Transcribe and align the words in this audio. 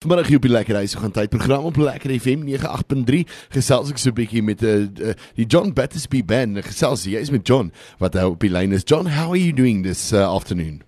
Vanmiddag 0.00 0.28
hier 0.28 0.36
op 0.36 0.42
die 0.46 0.50
Lekker 0.50 0.74
Huis 0.80 0.94
gaan 0.96 1.10
tyd 1.12 1.28
program 1.28 1.64
op 1.68 1.76
Lekker 1.76 2.08
FM 2.16 2.46
98.3 2.48 3.18
gesels 3.52 3.90
ek 3.92 3.98
so 4.00 4.08
'n 4.08 4.14
bietjie 4.16 4.40
met 4.40 4.62
uh, 4.64 4.88
uh, 4.88 5.12
die 5.36 5.44
John 5.44 5.74
Battersby 5.76 6.22
band. 6.24 6.56
Gesels 6.64 7.04
jy 7.04 7.20
is 7.20 7.28
met 7.30 7.44
John 7.44 7.68
wat 8.00 8.16
uh, 8.16 8.24
op 8.30 8.40
die 8.40 8.48
lyn 8.48 8.72
is. 8.72 8.80
John, 8.88 9.04
how 9.12 9.28
are 9.28 9.36
you 9.36 9.52
doing 9.52 9.82
this 9.84 10.06
uh, 10.16 10.24
afternoon? 10.24 10.80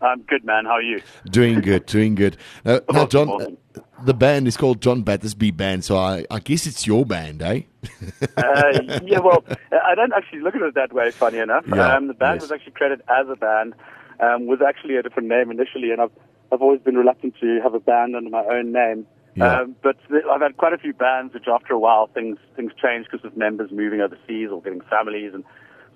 I'm 0.00 0.22
good, 0.30 0.44
man. 0.44 0.66
How 0.70 0.78
are 0.78 0.86
you? 0.86 1.00
Doing 1.24 1.58
good, 1.66 1.90
doing 1.90 2.14
good. 2.14 2.38
Uh, 2.64 2.78
now, 2.94 3.08
John, 3.10 3.28
uh, 3.42 3.50
the 4.06 4.14
band 4.14 4.46
is 4.46 4.56
called 4.56 4.80
John 4.80 5.02
Battersby 5.02 5.50
Band, 5.50 5.82
so 5.84 5.98
I, 5.98 6.24
I 6.30 6.38
guess 6.38 6.64
it's 6.64 6.86
your 6.86 7.04
band, 7.04 7.42
eh? 7.42 7.62
uh, 8.38 8.70
yeah, 9.02 9.18
well, 9.18 9.42
I 9.74 9.96
don't 9.96 10.14
actually 10.14 10.42
look 10.46 10.54
at 10.54 10.62
it 10.62 10.74
that 10.76 10.92
way. 10.92 11.10
Funny 11.10 11.38
enough, 11.42 11.66
Yeah, 11.66 11.96
um, 11.96 12.06
the 12.06 12.14
band 12.14 12.38
yes. 12.38 12.42
was 12.46 12.52
actually 12.52 12.78
created 12.78 13.02
as 13.10 13.26
a 13.26 13.34
band, 13.34 13.74
um, 14.20 14.46
was 14.46 14.60
actually 14.62 14.94
a 14.94 15.02
different 15.02 15.26
name 15.28 15.50
initially, 15.50 15.90
and 15.90 16.00
I've 16.00 16.14
I've 16.52 16.62
always 16.62 16.80
been 16.80 16.96
reluctant 16.96 17.34
to 17.40 17.60
have 17.62 17.74
a 17.74 17.80
band 17.80 18.16
under 18.16 18.30
my 18.30 18.44
own 18.44 18.72
name. 18.72 19.06
Yeah. 19.36 19.60
Um, 19.60 19.76
but 19.82 19.96
th- 20.08 20.24
I've 20.30 20.40
had 20.40 20.56
quite 20.56 20.72
a 20.72 20.78
few 20.78 20.92
bands 20.92 21.34
which, 21.34 21.46
after 21.46 21.72
a 21.72 21.78
while, 21.78 22.08
things 22.08 22.38
things 22.56 22.72
change 22.82 23.06
because 23.10 23.24
of 23.24 23.36
members 23.36 23.70
moving 23.70 24.00
overseas 24.00 24.50
or 24.50 24.60
getting 24.60 24.80
families, 24.82 25.32
and 25.34 25.44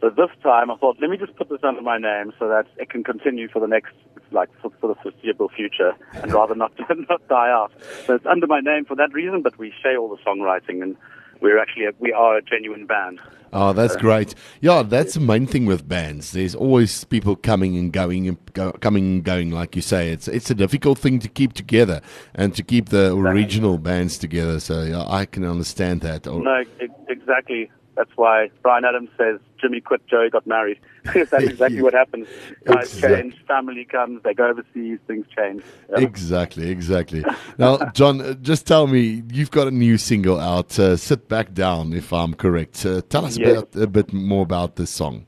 so 0.01 0.11
this 0.11 0.31
time 0.43 0.71
I 0.71 0.77
thought, 0.77 0.99
let 1.01 1.11
me 1.11 1.17
just 1.17 1.35
put 1.37 1.49
this 1.49 1.61
under 1.63 1.81
my 1.81 1.99
name 1.99 2.33
so 2.39 2.49
that 2.49 2.67
it 2.77 2.91
can 2.91 3.03
continue 3.03 3.49
for 3.49 3.59
the 3.61 3.67
next, 3.67 3.95
like, 4.33 4.51
for, 4.61 4.71
for 4.81 4.89
the 4.89 4.95
foreseeable 4.97 5.49
future, 5.49 5.95
and 6.13 6.33
rather 6.33 6.55
not 6.55 6.73
not 7.09 7.27
die 7.29 7.51
out. 7.51 7.73
So 8.07 8.15
it's 8.15 8.27
under 8.27 8.47
my 8.47 8.61
name 8.61 8.85
for 8.85 8.95
that 8.97 9.13
reason, 9.13 9.43
but 9.43 9.59
we 9.59 9.73
share 9.83 9.97
all 9.99 10.09
the 10.09 10.23
songwriting, 10.23 10.83
and 10.83 10.97
we're 11.45 11.59
actually 11.59 11.85
a, 11.85 11.91
we 12.01 12.11
are 12.11 12.39
a 12.39 12.43
genuine 12.43 12.87
band. 12.87 13.21
Oh, 13.53 13.75
that's 13.75 13.95
uh, 13.95 14.01
great. 14.01 14.35
Yeah, 14.63 14.83
that's 14.83 15.15
the 15.15 15.21
main 15.21 15.47
thing 15.47 15.67
with 15.67 15.87
bands. 15.87 16.33
There's 16.33 16.55
always 16.55 17.05
people 17.05 17.37
coming 17.37 17.77
and 17.77 17.93
going 17.93 18.27
and 18.27 18.39
go, 18.55 18.73
coming 18.73 19.05
and 19.05 19.25
going, 19.25 19.51
like 19.51 19.77
you 19.77 19.83
say. 19.83 20.11
It's 20.11 20.27
it's 20.27 20.51
a 20.51 20.55
difficult 20.55 20.99
thing 20.99 21.19
to 21.21 21.29
keep 21.29 21.53
together 21.53 22.01
and 22.35 22.55
to 22.57 22.63
keep 22.63 22.89
the 22.89 23.15
original 23.15 23.77
bands 23.77 24.17
together. 24.17 24.59
So 24.59 24.83
yeah, 24.83 25.05
I 25.07 25.27
can 25.27 25.45
understand 25.45 26.01
that. 26.01 26.25
No, 26.25 26.65
exactly. 27.09 27.71
That's 27.97 28.11
why 28.17 28.51
Bryan 28.63 28.85
Adams 28.85 29.11
says 29.17 29.39
Jimmy 29.61 29.81
quit, 29.81 30.07
Joey 30.09 30.31
got 30.31 30.47
married. 30.47 30.79
That's 31.05 31.33
exactly 31.33 31.83
what 31.83 31.95
happens. 31.95 32.27
Guys 32.65 32.95
Exact- 32.95 33.15
change, 33.15 33.45
family 33.47 33.85
comes, 33.85 34.23
they 34.23 34.35
go 34.35 34.49
overseas, 34.49 34.99
things 35.07 35.27
change. 35.37 35.63
Yeah. 35.91 36.01
Exactly, 36.01 36.71
exactly. 36.71 37.25
Now, 37.59 37.91
John, 37.91 38.21
uh, 38.21 38.35
just 38.35 38.67
tell 38.67 38.87
me, 38.87 39.23
you've 39.33 39.51
got 39.51 39.69
a 39.69 39.71
new 39.71 39.97
single 39.99 40.41
out, 40.41 40.79
uh, 40.79 40.97
Sit 40.97 41.29
Back 41.29 41.55
Down, 41.55 41.93
if 41.93 42.13
I'm 42.13 42.35
correct. 42.35 42.85
Uh, 42.85 43.03
tell 43.09 43.25
us 43.25 43.37
about, 43.37 43.75
a 43.77 43.87
bit 43.87 44.13
more 44.13 44.43
about 44.43 44.77
this 44.77 44.91
song. 44.91 45.27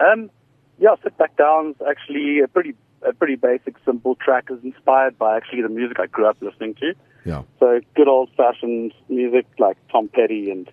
Um, 0.00 0.30
yeah, 0.78 0.94
Sit 1.02 1.16
Back 1.16 1.36
Down's 1.36 1.76
actually 1.88 2.40
a 2.40 2.48
pretty 2.48 2.74
a 3.04 3.12
pretty 3.12 3.34
basic, 3.36 3.76
simple 3.84 4.14
track. 4.14 4.48
is 4.50 4.62
inspired 4.62 5.18
by 5.18 5.36
actually 5.36 5.62
the 5.62 5.68
music 5.68 5.98
I 5.98 6.06
grew 6.06 6.26
up 6.26 6.36
listening 6.40 6.74
to. 6.74 6.94
Yeah. 7.24 7.42
So 7.60 7.80
good 7.94 8.08
old 8.08 8.30
fashioned 8.36 8.92
music 9.08 9.46
like 9.58 9.76
Tom 9.90 10.08
Petty 10.08 10.50
and 10.50 10.70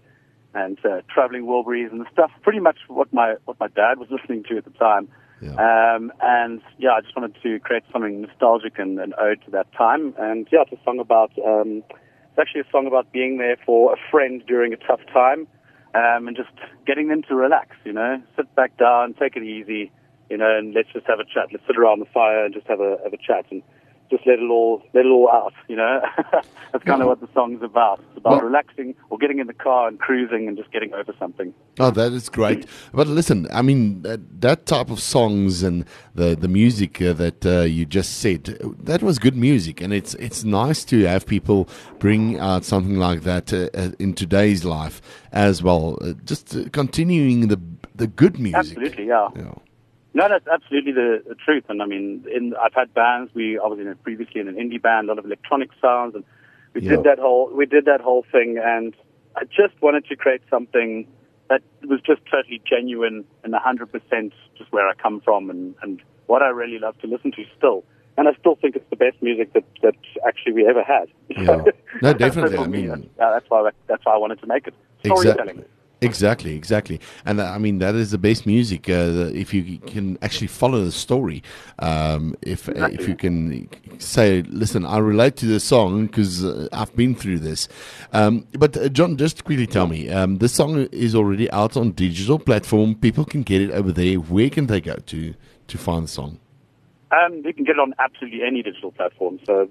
and 0.54 0.78
uh, 0.86 1.02
Traveling 1.14 1.46
Wilburys 1.46 1.92
and 1.92 2.06
stuff. 2.12 2.32
Pretty 2.42 2.60
much 2.60 2.78
what 2.88 3.12
my 3.14 3.36
what 3.46 3.60
my 3.60 3.68
dad 3.68 4.00
was 4.00 4.10
listening 4.10 4.44
to 4.50 4.58
at 4.58 4.66
the 4.66 4.72
time. 4.72 5.10
Yeah. 5.42 5.52
Um, 5.52 6.12
and 6.22 6.62
yeah, 6.78 6.92
I 6.92 7.02
just 7.02 7.16
wanted 7.16 7.36
to 7.42 7.60
create 7.60 7.84
something 7.94 8.22
nostalgic 8.22 8.78
and 8.78 9.00
an 9.00 9.14
ode 9.20 9.42
to 9.46 9.52
that 9.52 9.72
time. 9.74 10.14
And 10.18 10.48
yeah, 10.52 10.64
it's 10.64 10.74
a 10.74 10.84
song 10.84 11.00
about 11.00 11.32
um, 11.46 11.84
it's 11.90 12.40
actually 12.40 12.62
a 12.62 12.72
song 12.72 12.88
about 12.88 13.12
being 13.12 13.38
there 13.38 13.58
for 13.66 13.94
a 13.94 13.98
friend 14.12 14.44
during 14.48 14.74
a 14.74 14.78
tough 14.78 15.02
time. 15.14 15.48
Um, 15.96 16.28
and 16.28 16.38
just 16.38 16.52
getting 16.86 17.08
them 17.08 17.24
to 17.24 17.34
relax, 17.34 17.76
you 17.84 17.94
know, 17.94 18.22
sit 18.36 18.54
back 18.54 18.78
down, 18.78 19.16
take 19.16 19.36
it 19.36 19.42
easy, 19.42 19.92
you 20.30 20.38
know, 20.38 20.56
and 20.56 20.76
let's 20.76 20.90
just 20.94 21.08
have 21.08 21.20
a 21.20 21.24
chat. 21.24 21.50
Let's 21.52 21.66
sit 21.66 21.78
around 21.78 22.00
the 22.00 22.06
fire 22.14 22.46
and 22.46 22.54
just 22.54 22.68
have 22.68 22.80
a 22.80 22.98
have 23.04 23.12
a 23.12 23.18
chat 23.18 23.46
and 23.50 23.64
just 24.10 24.26
let 24.26 24.40
it 24.40 24.50
all 24.50 24.82
let 24.94 25.06
it 25.06 25.10
all 25.10 25.30
out, 25.30 25.54
you 25.68 25.76
know. 25.76 26.02
That's 26.72 26.84
kind 26.84 27.02
of 27.02 27.08
what 27.08 27.20
the 27.20 27.28
song's 27.34 27.64
about. 27.64 28.00
It's 28.10 28.18
about 28.18 28.34
Well- 28.34 28.42
relaxing 28.42 28.96
or 29.10 29.18
getting 29.18 29.40
in 29.40 29.48
the 29.48 29.54
car 29.54 29.88
and 29.88 30.00
cruising 30.00 30.48
and 30.48 30.58
just 30.58 30.72
getting 30.72 30.94
over 30.94 31.14
something. 31.18 31.54
Oh, 31.80 31.92
that 31.92 32.12
is 32.14 32.30
great. 32.30 32.66
But 32.94 33.08
listen, 33.08 33.48
I 33.52 33.62
mean, 33.62 34.02
that, 34.04 34.42
that 34.42 34.66
type 34.66 34.90
of 34.90 35.00
songs 35.00 35.64
and 35.64 35.86
the, 36.14 36.36
the 36.36 36.48
music 36.48 37.02
uh, 37.02 37.14
that 37.14 37.46
uh, 37.46 37.62
you 37.62 37.86
just 37.86 38.20
said, 38.20 38.44
that 38.84 39.02
was 39.02 39.18
good 39.20 39.36
music. 39.36 39.82
And 39.82 39.94
it's, 39.94 40.14
it's 40.16 40.44
nice 40.44 40.84
to 40.86 41.04
have 41.06 41.26
people 41.26 41.68
bring 42.00 42.40
out 42.40 42.66
something 42.66 42.98
like 42.98 43.22
that 43.22 43.52
uh, 43.54 43.70
uh, 43.74 43.92
in 44.00 44.14
today's 44.14 44.64
life 44.66 45.02
as 45.32 45.64
well. 45.64 45.98
Uh, 46.02 46.14
just 46.26 46.56
uh, 46.56 46.66
continuing 46.72 47.48
the, 47.48 47.60
the 47.96 48.08
good 48.08 48.38
music. 48.40 48.56
Absolutely, 48.78 49.08
yeah. 49.08 49.30
Yeah. 49.36 49.54
No, 50.20 50.28
that's 50.28 50.48
absolutely 50.48 50.92
the, 50.92 51.24
the 51.30 51.36
truth. 51.36 51.64
And 51.70 51.82
I 51.82 51.86
mean, 51.86 52.26
in, 52.34 52.54
I've 52.62 52.74
had 52.74 52.94
bands. 52.94 53.32
We 53.34 53.58
I 53.58 53.68
was 53.68 53.80
in 53.80 53.88
a, 53.88 53.96
previously 53.96 54.42
in 54.42 54.50
an 54.50 54.56
indie 54.56 54.82
band, 54.82 55.08
a 55.08 55.12
lot 55.14 55.20
of 55.20 55.24
electronic 55.26 55.70
sounds, 55.82 56.14
and 56.14 56.26
we 56.74 56.82
Yeah. 56.82 56.98
did 56.98 57.04
that 57.06 57.20
whole 57.20 57.50
we 57.56 57.66
did 57.66 57.86
that 57.86 58.02
whole 58.02 58.26
thing. 58.30 58.60
And 58.62 58.94
I 59.38 59.46
just 59.46 59.82
wanted 59.82 60.06
to 60.08 60.16
create 60.18 60.42
something 60.50 61.08
that 61.50 61.62
was 61.88 62.02
just 62.02 62.22
totally 62.30 62.62
genuine 62.70 63.24
and 63.46 63.54
100% 63.54 64.32
just 64.58 64.72
where 64.74 64.88
I 64.88 64.94
come 64.94 65.22
from 65.22 65.50
and, 65.50 65.74
and 65.82 66.02
what 66.28 66.42
I 66.44 66.50
really 66.50 66.80
love 66.80 66.96
to 67.00 67.08
listen 67.08 67.32
to 67.32 67.44
still. 67.58 67.84
And 68.18 68.28
I 68.28 68.34
still 68.40 68.56
think 68.62 68.76
it's 68.76 68.90
the 68.90 68.98
best 68.98 69.16
music 69.22 69.54
that, 69.54 69.64
that 69.82 69.96
actually 70.28 70.52
we 70.54 70.68
ever 70.68 70.84
had. 70.84 71.08
Yeah. 71.30 71.64
No, 72.02 72.14
definitely. 72.26 72.58
I 72.58 72.68
mean- 72.68 73.10
yeah, 73.18 73.26
uh, 73.26 73.32
that's 73.32 73.50
why 73.50 73.70
that's 73.88 74.06
why 74.06 74.14
I 74.14 74.18
wanted 74.18 74.40
to 74.42 74.48
make 74.48 74.68
it. 74.68 74.74
Storytelling. 75.06 75.40
Exactly, 75.60 75.66
exactly, 76.02 76.56
exactly, 76.56 77.00
and 77.26 77.40
uh, 77.40 77.46
I 77.46 77.58
mean 77.58 77.80
that 77.80 77.96
is 77.96 78.12
the 78.12 78.18
best 78.18 78.46
music. 78.46 78.90
Uh, 78.90 79.30
if 79.34 79.54
you 79.54 79.80
can 79.80 80.18
actually 80.22 80.48
follow 80.48 80.84
the 80.84 80.92
story, 80.92 81.44
um, 81.80 82.36
if 82.42 82.70
uh, 82.70 82.90
if 82.92 83.08
you 83.08 83.16
can 83.16 83.70
say, 84.00 84.44
"Listen, 84.44 84.86
I 84.86 84.98
relate 84.98 85.36
to 85.38 85.46
the 85.46 85.60
song 85.60 86.08
because 86.08 86.44
uh, 86.44 86.68
I've 86.72 86.96
been 86.96 87.16
through 87.16 87.40
this." 87.40 87.68
Um, 88.14 88.48
but 88.54 88.76
uh, 88.78 88.90
John, 88.90 89.18
just 89.18 89.44
quickly 89.44 89.68
tell 89.68 89.88
me, 89.88 90.10
um, 90.10 90.38
this 90.38 90.54
song 90.54 90.88
is 90.92 91.16
already 91.16 91.50
out 91.52 91.78
on 91.78 91.92
digital 91.92 92.40
platform. 92.40 92.96
People 92.96 93.26
can 93.26 93.44
get 93.44 93.62
it 93.62 93.72
over 93.72 93.92
there. 93.92 94.16
Where 94.16 94.50
can 94.50 94.68
they 94.68 94.82
go 94.82 94.96
to 94.96 95.34
to 95.68 95.78
find 95.78 96.06
the 96.06 96.10
song? 96.10 96.40
Um, 97.12 97.42
you 97.44 97.54
can 97.54 97.64
get 97.64 97.72
it 97.72 97.80
on 97.80 97.94
absolutely 97.98 98.44
any 98.44 98.62
digital 98.62 98.92
platform. 98.92 99.40
So 99.46 99.68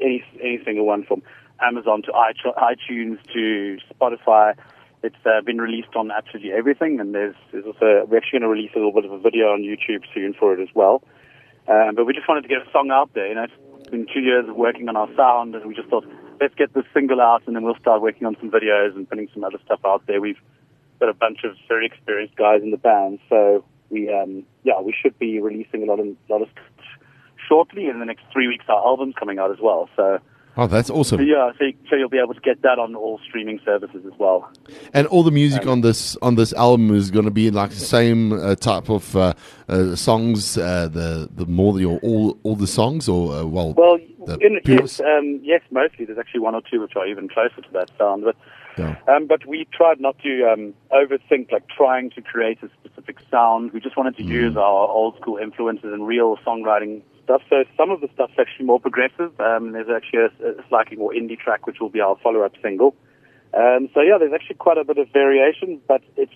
any 0.00 0.24
any 0.40 0.60
single 0.64 0.86
one 0.86 1.04
from 1.04 1.22
Amazon 1.60 2.02
to 2.02 2.12
iTunes 2.12 3.18
to 3.32 3.78
Spotify. 3.94 4.54
It's 5.02 5.16
uh, 5.26 5.40
been 5.44 5.58
released 5.58 5.94
on 5.96 6.10
absolutely 6.10 6.52
everything, 6.52 7.00
and 7.00 7.14
there's, 7.14 7.34
there's 7.50 7.64
also 7.64 8.06
we're 8.06 8.18
actually 8.18 8.40
going 8.40 8.42
to 8.42 8.48
release 8.48 8.70
a 8.74 8.78
little 8.78 8.92
bit 8.92 9.04
of 9.04 9.12
a 9.12 9.18
video 9.18 9.52
on 9.52 9.62
YouTube 9.62 10.02
soon 10.14 10.34
for 10.34 10.54
it 10.54 10.62
as 10.62 10.68
well. 10.74 11.02
Um, 11.68 11.94
but 11.94 12.06
we 12.06 12.12
just 12.12 12.28
wanted 12.28 12.42
to 12.42 12.48
get 12.48 12.58
a 12.58 12.70
song 12.70 12.90
out 12.92 13.10
there. 13.14 13.28
You 13.28 13.34
know, 13.34 13.44
it's 13.44 13.90
been 13.90 14.06
two 14.12 14.20
years 14.20 14.48
of 14.48 14.56
working 14.56 14.88
on 14.88 14.96
our 14.96 15.08
sound, 15.16 15.54
and 15.54 15.66
we 15.66 15.74
just 15.74 15.88
thought 15.88 16.06
let's 16.40 16.54
get 16.54 16.72
this 16.74 16.84
single 16.94 17.20
out, 17.20 17.42
and 17.46 17.56
then 17.56 17.62
we'll 17.62 17.78
start 17.80 18.00
working 18.00 18.26
on 18.26 18.36
some 18.40 18.50
videos 18.50 18.94
and 18.94 19.08
putting 19.08 19.28
some 19.34 19.44
other 19.44 19.58
stuff 19.64 19.80
out 19.84 20.06
there. 20.06 20.20
We've 20.20 20.40
got 21.00 21.08
a 21.08 21.14
bunch 21.14 21.38
of 21.44 21.56
very 21.68 21.86
experienced 21.86 22.36
guys 22.36 22.62
in 22.62 22.70
the 22.70 22.76
band, 22.76 23.18
so 23.28 23.64
we 23.90 24.12
um, 24.12 24.44
yeah 24.62 24.80
we 24.80 24.94
should 25.00 25.18
be 25.18 25.40
releasing 25.40 25.82
a 25.82 25.86
lot 25.86 26.00
of 26.00 26.06
lot 26.28 26.42
of 26.42 26.48
shortly. 27.48 27.86
In 27.88 27.98
the 27.98 28.06
next 28.06 28.24
three 28.32 28.48
weeks, 28.48 28.64
our 28.68 28.76
album's 28.76 29.14
coming 29.18 29.38
out 29.38 29.50
as 29.50 29.58
well. 29.60 29.88
So, 29.96 30.18
Oh, 30.54 30.66
that's 30.66 30.88
so 30.88 30.96
awesome! 30.96 31.22
yeah, 31.22 31.50
so, 31.58 31.64
so 31.88 31.96
you'll 31.96 32.10
be 32.10 32.18
able 32.18 32.34
to 32.34 32.40
get 32.40 32.60
that 32.60 32.78
on 32.78 32.94
all 32.94 33.18
streaming 33.26 33.58
services 33.64 34.04
as 34.04 34.12
well. 34.18 34.50
And 34.92 35.06
all 35.06 35.22
the 35.22 35.30
music 35.30 35.66
on 35.66 35.80
this 35.80 36.14
on 36.20 36.34
this 36.34 36.52
album 36.52 36.94
is 36.94 37.10
going 37.10 37.24
to 37.24 37.30
be 37.30 37.50
like 37.50 37.70
the 37.70 37.76
same 37.76 38.32
uh, 38.34 38.54
type 38.56 38.90
of 38.90 39.16
uh, 39.16 39.32
uh, 39.68 39.96
songs. 39.96 40.58
Uh, 40.58 40.88
the 40.88 41.28
the 41.34 41.46
more 41.46 41.72
the, 41.72 41.86
all 41.86 42.38
all 42.42 42.54
the 42.54 42.66
songs, 42.66 43.08
or 43.08 43.34
uh, 43.34 43.44
well, 43.44 43.72
Well, 43.72 43.98
in, 44.40 44.60
yes, 44.66 45.00
um, 45.00 45.40
yes, 45.42 45.62
mostly. 45.70 46.04
There's 46.04 46.18
actually 46.18 46.40
one 46.40 46.54
or 46.54 46.60
two 46.70 46.82
which 46.82 46.96
are 46.96 47.06
even 47.06 47.28
closer 47.28 47.60
to 47.62 47.72
that 47.72 47.90
sound, 47.98 48.24
but. 48.24 48.36
Yeah. 48.78 48.96
Um, 49.06 49.26
but 49.26 49.44
we 49.44 49.66
tried 49.70 50.00
not 50.00 50.18
to 50.20 50.50
um, 50.50 50.72
overthink, 50.90 51.52
like 51.52 51.68
trying 51.68 52.08
to 52.12 52.22
create 52.22 52.56
a 52.62 52.70
specific 52.80 53.18
sound. 53.30 53.70
We 53.72 53.80
just 53.80 53.98
wanted 53.98 54.16
to 54.16 54.22
use 54.22 54.56
our 54.56 54.88
old 54.88 55.18
school 55.20 55.36
influences 55.36 55.92
and 55.92 56.06
real 56.06 56.38
songwriting 56.38 57.02
stuff. 57.24 57.42
So 57.48 57.64
some 57.76 57.90
of 57.90 58.00
the 58.00 58.08
stuff's 58.14 58.34
actually 58.38 58.66
more 58.66 58.80
progressive. 58.80 59.38
Um, 59.40 59.72
there's 59.72 59.88
actually 59.94 60.20
a, 60.20 60.50
a 60.60 60.68
slightly 60.68 60.96
more 60.96 61.12
indie 61.12 61.38
track, 61.38 61.66
which 61.66 61.80
will 61.80 61.90
be 61.90 62.00
our 62.00 62.16
follow-up 62.22 62.52
single. 62.62 62.94
Um, 63.54 63.88
so 63.94 64.00
yeah, 64.00 64.16
there's 64.18 64.32
actually 64.32 64.56
quite 64.56 64.78
a 64.78 64.84
bit 64.84 64.98
of 64.98 65.08
variation, 65.12 65.80
but 65.86 66.02
it's 66.16 66.32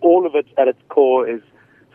all 0.00 0.26
of 0.26 0.34
it 0.34 0.46
at 0.56 0.68
its 0.68 0.80
core 0.88 1.28
is 1.28 1.40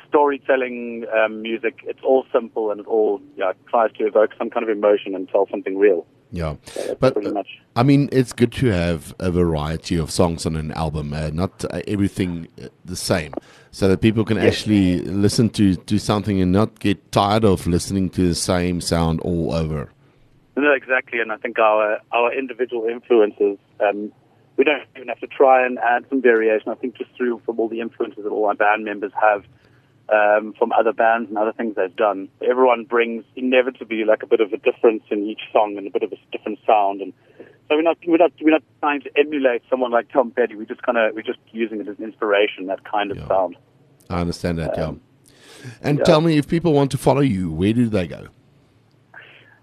storytelling 0.08 1.06
um, 1.14 1.42
music. 1.42 1.80
It's 1.84 2.00
all 2.04 2.26
simple 2.32 2.72
and 2.72 2.80
it 2.82 2.88
all 2.88 3.22
yeah, 3.36 3.54
tries 3.70 3.92
to 3.94 4.06
evoke 4.06 4.32
some 4.38 4.50
kind 4.50 4.64
of 4.64 4.70
emotion 4.70 5.16
and 5.16 5.28
tell 5.30 5.48
something 5.50 5.78
real. 5.78 6.06
Yeah. 6.32 6.56
But 7.00 7.18
uh, 7.18 7.32
much. 7.32 7.60
I 7.76 7.84
mean, 7.84 8.10
it's 8.12 8.34
good 8.34 8.52
to 8.54 8.68
have 8.68 9.14
a 9.20 9.32
variety 9.32 9.98
of 9.98 10.10
songs 10.12 10.46
on 10.46 10.56
an 10.56 10.72
album, 10.72 11.14
uh, 11.14 11.30
not 11.34 11.66
uh, 11.66 11.82
everything 11.88 12.48
uh, 12.62 12.68
the 12.84 12.96
same, 12.96 13.34
so 13.72 13.88
that 13.88 14.02
people 14.02 14.24
can 14.24 14.38
actually 14.38 15.00
listen 15.00 15.50
to, 15.52 15.76
to 15.76 16.00
something 16.00 16.42
and 16.42 16.52
not 16.52 16.80
get 16.80 17.12
tired 17.12 17.44
of 17.44 17.68
listening 17.68 18.10
to 18.12 18.28
the 18.28 18.36
same 18.36 18.82
sound 18.82 19.20
all 19.22 19.54
over. 19.54 19.92
No, 20.58 20.72
exactly, 20.72 21.20
and 21.20 21.32
I 21.32 21.38
think 21.38 21.60
our 21.60 22.00
our 22.14 22.34
individual 22.34 22.86
influences, 22.86 23.58
um, 23.82 24.14
we 24.56 24.64
don't 24.64 24.84
even 24.96 25.10
have 25.10 25.20
to 25.20 25.28
try 25.28 25.66
and 25.66 25.78
add 25.80 26.06
some 26.10 26.22
variation. 26.22 26.70
I 26.70 26.76
think 26.76 26.96
just 26.96 27.12
through 27.18 27.42
from 27.46 27.60
all 27.60 27.68
the 27.68 27.82
influences 27.82 28.24
that 28.24 28.30
all 28.30 28.46
our 28.46 28.56
band 28.56 28.86
members 28.86 29.12
have, 29.22 29.44
um, 30.10 30.54
from 30.58 30.72
other 30.72 30.94
bands 30.94 31.30
and 31.30 31.38
other 31.38 31.54
things 31.54 31.76
they've 31.76 31.96
done. 31.96 32.30
Everyone 32.48 32.86
brings 32.86 33.24
inevitably 33.36 34.04
like 34.06 34.24
a 34.24 34.28
bit 34.28 34.40
of 34.42 34.54
a 34.54 34.58
difference 34.58 35.04
in 35.10 35.26
each 35.28 35.42
song 35.52 35.78
and 35.78 35.88
a 35.88 35.90
bit 35.90 36.04
of 36.04 36.12
a 36.12 36.18
different 36.32 36.60
sound, 36.66 37.02
and 37.02 37.14
so 37.68 37.76
we're 37.76 37.82
not 37.82 37.98
we're 38.06 38.18
not 38.18 38.32
we're 38.42 38.52
not 38.52 38.64
trying 38.82 39.02
to 39.02 39.10
emulate 39.18 39.64
someone 39.70 39.92
like 39.92 40.12
Tom 40.12 40.32
Petty. 40.32 40.56
We're 40.56 40.66
just 40.66 40.84
kind 40.84 40.98
of 40.98 41.16
we're 41.16 41.22
just 41.24 41.40
using 41.52 41.82
it 41.82 41.88
as 41.88 42.00
inspiration, 42.00 42.68
that 42.68 42.84
kind 42.84 43.12
of 43.12 43.18
Yeah. 43.18 43.28
sound. 43.28 43.56
I 44.10 44.22
understand 44.22 44.60
that, 44.60 44.78
Um, 44.78 45.02
yeah. 45.64 45.70
And 45.82 45.98
yeah. 45.98 46.04
tell 46.04 46.22
me, 46.22 46.38
if 46.38 46.48
people 46.48 46.74
want 46.74 46.92
to 46.92 46.98
follow 46.98 47.22
you, 47.22 47.52
where 47.52 47.74
do 47.74 47.88
they 47.88 48.06
go? 48.08 48.28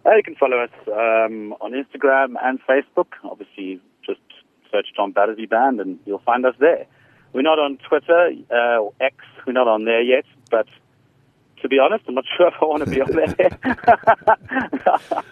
Uh, 0.04 0.16
you 0.16 0.22
can 0.24 0.34
follow 0.34 0.58
us 0.58 0.70
um, 0.88 1.52
on 1.60 1.70
Instagram 1.72 2.34
and 2.42 2.58
Facebook. 2.68 3.06
Obviously, 3.22 3.80
just 4.04 4.18
search 4.72 4.86
John 4.96 5.12
Battersby 5.12 5.46
Band 5.46 5.80
and 5.80 6.00
you'll 6.06 6.18
find 6.26 6.44
us 6.44 6.56
there. 6.58 6.86
We're 7.32 7.42
not 7.42 7.58
on 7.58 7.78
Twitter 7.88 8.30
uh, 8.50 8.78
or 8.78 8.92
X. 9.00 9.16
We're 9.46 9.52
not 9.52 9.68
on 9.68 9.84
there 9.84 10.02
yet, 10.02 10.24
but 10.50 10.66
to 11.62 11.68
be 11.68 11.78
honest, 11.78 12.04
I'm 12.08 12.14
not 12.14 12.24
sure 12.36 12.48
if 12.48 12.54
I 12.60 12.64
want 12.64 12.84
to 12.84 12.90
be 12.90 13.00
on 13.00 13.12
there. 13.12 13.58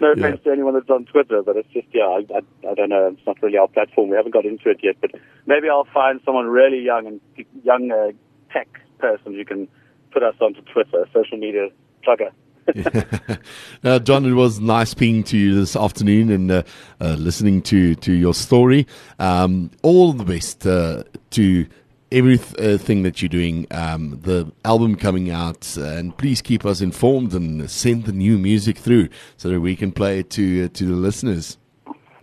no 0.00 0.08
Yeah. 0.08 0.12
offense 0.12 0.40
to 0.44 0.50
anyone 0.50 0.74
that's 0.74 0.90
on 0.90 1.04
Twitter, 1.06 1.42
but 1.42 1.56
it's 1.56 1.68
just, 1.68 1.86
yeah, 1.92 2.04
I, 2.04 2.24
I, 2.34 2.70
I 2.70 2.74
don't 2.74 2.88
know. 2.88 3.08
It's 3.08 3.26
not 3.26 3.40
really 3.42 3.58
our 3.58 3.68
platform. 3.68 4.10
We 4.10 4.16
haven't 4.16 4.32
got 4.32 4.44
into 4.46 4.70
it 4.70 4.78
yet, 4.82 4.96
but 5.00 5.10
maybe 5.46 5.68
I'll 5.68 5.86
find 5.92 6.20
someone 6.24 6.46
really 6.46 6.80
young 6.80 7.06
and 7.06 7.20
young 7.64 7.90
uh, 7.90 8.12
tech 8.52 8.68
person 8.98 9.34
who 9.34 9.44
can 9.44 9.68
put 10.12 10.22
us 10.22 10.34
onto 10.40 10.60
Twitter, 10.62 11.06
social 11.12 11.38
media 11.38 11.68
plugger. 12.06 12.30
uh, 13.84 13.98
John, 14.00 14.24
it 14.26 14.32
was 14.32 14.60
nice 14.60 14.90
speaking 14.90 15.24
to 15.24 15.36
you 15.36 15.54
this 15.54 15.76
afternoon 15.76 16.30
and 16.30 16.50
uh, 16.50 16.62
uh, 17.00 17.14
listening 17.14 17.62
to, 17.62 17.94
to 17.96 18.12
your 18.12 18.34
story. 18.34 18.86
Um, 19.18 19.70
all 19.82 20.12
the 20.12 20.24
best 20.24 20.66
uh, 20.66 21.04
to 21.30 21.66
everything 22.12 23.02
that 23.02 23.22
you're 23.22 23.28
doing. 23.28 23.66
Um, 23.70 24.20
the 24.22 24.50
album 24.64 24.96
coming 24.96 25.30
out, 25.30 25.76
and 25.76 26.16
please 26.16 26.42
keep 26.42 26.64
us 26.64 26.80
informed 26.80 27.34
and 27.34 27.70
send 27.70 28.04
the 28.04 28.12
new 28.12 28.38
music 28.38 28.78
through 28.78 29.08
so 29.36 29.48
that 29.48 29.60
we 29.60 29.76
can 29.76 29.92
play 29.92 30.20
it 30.20 30.30
to 30.30 30.64
uh, 30.64 30.68
to 30.74 30.84
the 30.86 30.94
listeners. 30.94 31.58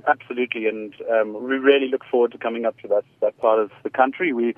Absolutely, 0.07 0.67
and 0.67 0.93
um, 1.11 1.33
we 1.33 1.57
really 1.57 1.89
look 1.89 2.03
forward 2.09 2.31
to 2.31 2.37
coming 2.37 2.65
up 2.65 2.77
to 2.79 2.87
that 2.87 3.03
that 3.21 3.37
part 3.39 3.59
of 3.59 3.71
the 3.83 3.89
country. 3.89 4.33
We 4.33 4.55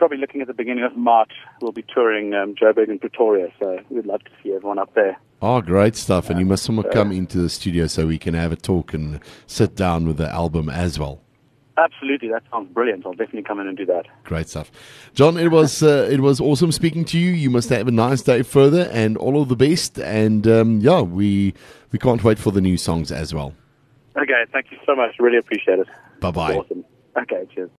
probably 0.00 0.16
looking 0.16 0.40
at 0.40 0.46
the 0.46 0.54
beginning 0.54 0.82
of 0.82 0.96
March. 0.96 1.30
We'll 1.60 1.72
be 1.72 1.84
touring 1.94 2.32
um, 2.32 2.54
Joburg 2.54 2.88
and 2.88 2.98
Pretoria, 2.98 3.52
so 3.60 3.78
we'd 3.90 4.06
love 4.06 4.24
to 4.24 4.30
see 4.42 4.54
everyone 4.54 4.78
up 4.78 4.94
there. 4.94 5.18
Oh, 5.42 5.60
great 5.60 5.94
stuff! 5.94 6.30
And 6.30 6.40
you 6.40 6.46
must 6.46 6.64
somewhat 6.64 6.90
come 6.90 7.12
into 7.12 7.38
the 7.38 7.50
studio 7.50 7.86
so 7.86 8.06
we 8.06 8.18
can 8.18 8.32
have 8.32 8.50
a 8.50 8.56
talk 8.56 8.94
and 8.94 9.20
sit 9.46 9.76
down 9.76 10.06
with 10.06 10.16
the 10.16 10.28
album 10.30 10.70
as 10.70 10.98
well. 10.98 11.20
Absolutely, 11.76 12.28
that 12.30 12.42
sounds 12.50 12.72
brilliant. 12.72 13.04
I'll 13.04 13.12
definitely 13.12 13.42
come 13.42 13.60
in 13.60 13.68
and 13.68 13.76
do 13.76 13.84
that. 13.86 14.06
Great 14.24 14.48
stuff, 14.48 14.72
John. 15.12 15.36
It 15.36 15.50
was 15.50 15.82
uh, 15.82 16.08
it 16.10 16.20
was 16.20 16.40
awesome 16.40 16.72
speaking 16.72 17.04
to 17.04 17.18
you. 17.18 17.30
You 17.30 17.50
must 17.50 17.68
have 17.68 17.86
a 17.86 17.90
nice 17.90 18.22
day 18.22 18.40
further, 18.42 18.88
and 18.92 19.18
all 19.18 19.42
of 19.42 19.50
the 19.50 19.56
best. 19.56 19.98
And 19.98 20.48
um, 20.48 20.80
yeah, 20.80 21.02
we 21.02 21.52
we 21.92 21.98
can't 21.98 22.24
wait 22.24 22.38
for 22.38 22.52
the 22.52 22.62
new 22.62 22.78
songs 22.78 23.12
as 23.12 23.34
well. 23.34 23.52
Okay, 24.16 24.44
thank 24.50 24.70
you 24.70 24.78
so 24.86 24.96
much. 24.96 25.16
Really 25.18 25.38
appreciate 25.38 25.78
it. 25.78 25.88
Bye 26.20 26.30
bye. 26.30 26.54
Awesome. 26.54 26.86
Okay, 27.18 27.46
cheers. 27.54 27.68